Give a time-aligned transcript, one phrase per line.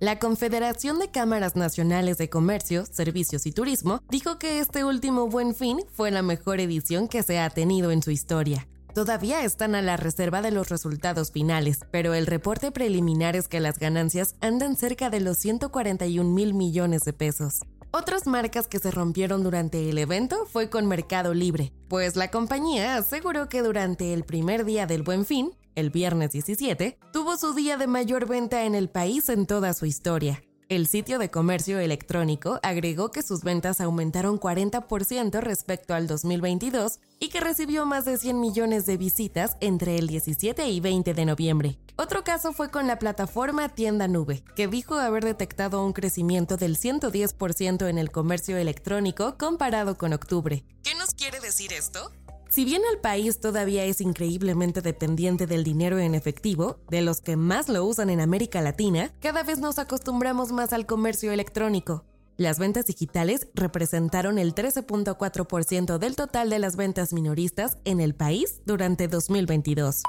[0.00, 5.54] La Confederación de Cámaras Nacionales de Comercio, Servicios y Turismo dijo que este último buen
[5.54, 8.66] fin fue la mejor edición que se ha tenido en su historia.
[8.94, 13.60] Todavía están a la reserva de los resultados finales, pero el reporte preliminar es que
[13.60, 17.60] las ganancias andan cerca de los 141 mil millones de pesos.
[17.92, 22.96] Otras marcas que se rompieron durante el evento fue con Mercado Libre, pues la compañía
[22.96, 27.76] aseguró que durante el primer día del Buen Fin, el viernes 17, tuvo su día
[27.76, 30.42] de mayor venta en el país en toda su historia.
[30.70, 37.28] El sitio de comercio electrónico agregó que sus ventas aumentaron 40% respecto al 2022 y
[37.28, 41.78] que recibió más de 100 millones de visitas entre el 17 y 20 de noviembre.
[41.96, 46.78] Otro caso fue con la plataforma Tienda Nube, que dijo haber detectado un crecimiento del
[46.78, 50.62] 110% en el comercio electrónico comparado con octubre.
[50.84, 52.12] ¿Qué nos quiere decir esto?
[52.50, 57.36] Si bien el país todavía es increíblemente dependiente del dinero en efectivo, de los que
[57.36, 62.04] más lo usan en América Latina, cada vez nos acostumbramos más al comercio electrónico.
[62.36, 68.62] Las ventas digitales representaron el 13.4% del total de las ventas minoristas en el país
[68.66, 70.02] durante 2022.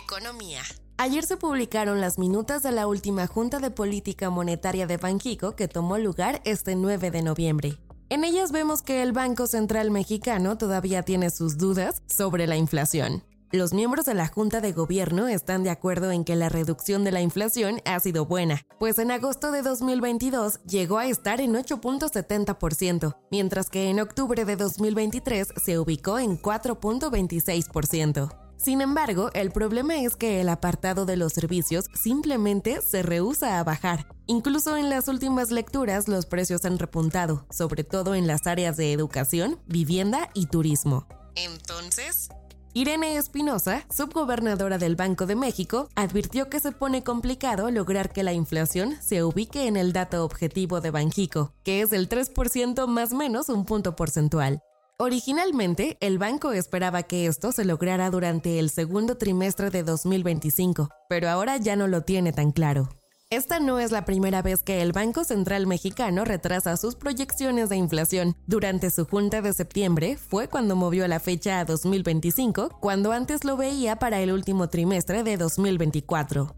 [0.00, 0.62] Economía.
[0.98, 5.66] Ayer se publicaron las minutas de la última Junta de Política Monetaria de Banjico que
[5.66, 7.78] tomó lugar este 9 de noviembre.
[8.10, 13.22] En ellas vemos que el Banco Central Mexicano todavía tiene sus dudas sobre la inflación.
[13.52, 17.12] Los miembros de la Junta de Gobierno están de acuerdo en que la reducción de
[17.12, 23.14] la inflación ha sido buena, pues en agosto de 2022 llegó a estar en 8.70%,
[23.30, 28.47] mientras que en octubre de 2023 se ubicó en 4.26%.
[28.58, 33.64] Sin embargo, el problema es que el apartado de los servicios simplemente se rehúsa a
[33.64, 34.08] bajar.
[34.26, 38.92] Incluso en las últimas lecturas los precios han repuntado, sobre todo en las áreas de
[38.92, 41.06] educación, vivienda y turismo.
[41.36, 42.30] Entonces,
[42.74, 48.32] Irene Espinosa, subgobernadora del Banco de México, advirtió que se pone complicado lograr que la
[48.32, 53.48] inflación se ubique en el dato objetivo de Banjico, que es del 3% más menos
[53.50, 54.60] un punto porcentual.
[55.00, 61.28] Originalmente, el banco esperaba que esto se lograra durante el segundo trimestre de 2025, pero
[61.28, 62.88] ahora ya no lo tiene tan claro.
[63.30, 67.76] Esta no es la primera vez que el Banco Central Mexicano retrasa sus proyecciones de
[67.76, 68.34] inflación.
[68.48, 73.56] Durante su junta de septiembre fue cuando movió la fecha a 2025, cuando antes lo
[73.56, 76.56] veía para el último trimestre de 2024.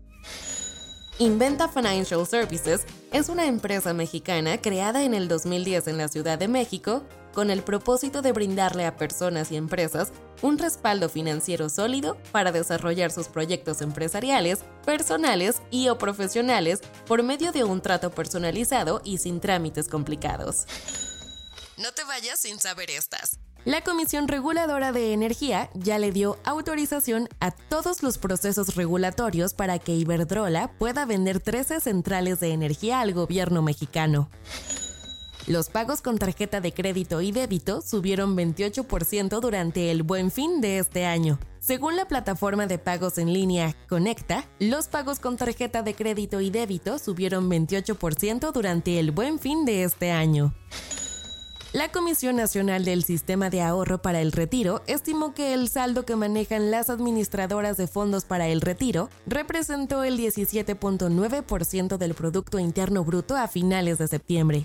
[1.18, 6.48] Inventa Financial Services es una empresa mexicana creada en el 2010 en la Ciudad de
[6.48, 7.02] México
[7.32, 13.10] con el propósito de brindarle a personas y empresas un respaldo financiero sólido para desarrollar
[13.10, 19.40] sus proyectos empresariales, personales y o profesionales por medio de un trato personalizado y sin
[19.40, 20.66] trámites complicados.
[21.76, 23.38] No te vayas sin saber estas.
[23.66, 29.78] La Comisión Reguladora de Energía ya le dio autorización a todos los procesos regulatorios para
[29.78, 34.30] que Iberdrola pueda vender 13 centrales de energía al gobierno mexicano.
[35.46, 40.78] Los pagos con tarjeta de crédito y débito subieron 28% durante el buen fin de
[40.78, 41.38] este año.
[41.58, 46.50] Según la plataforma de pagos en línea Conecta, los pagos con tarjeta de crédito y
[46.50, 50.54] débito subieron 28% durante el buen fin de este año.
[51.72, 56.16] La Comisión Nacional del Sistema de Ahorro para el Retiro estimó que el saldo que
[56.16, 63.36] manejan las administradoras de fondos para el retiro representó el 17.9% del Producto Interno Bruto
[63.36, 64.64] a finales de septiembre.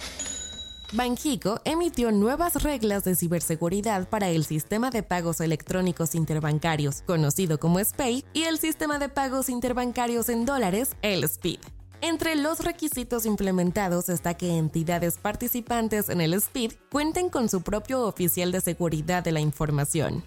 [0.96, 7.84] Banjico emitió nuevas reglas de ciberseguridad para el sistema de pagos electrónicos interbancarios, conocido como
[7.84, 11.60] SPAY, y el sistema de pagos interbancarios en dólares, el SPID.
[12.00, 18.04] Entre los requisitos implementados está que entidades participantes en el SPID cuenten con su propio
[18.04, 20.24] oficial de seguridad de la información.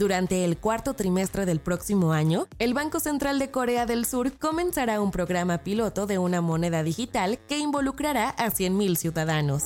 [0.00, 4.98] Durante el cuarto trimestre del próximo año, el Banco Central de Corea del Sur comenzará
[4.98, 9.64] un programa piloto de una moneda digital que involucrará a 100.000 ciudadanos.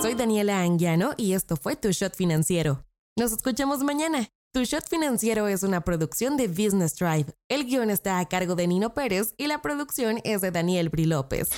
[0.00, 2.84] Soy Daniela Anguiano y esto fue Tu Shot Financiero.
[3.18, 4.28] Nos escuchamos mañana.
[4.52, 7.34] Tu Shot Financiero es una producción de Business Drive.
[7.48, 11.06] El guion está a cargo de Nino Pérez y la producción es de Daniel Bri
[11.06, 11.50] López.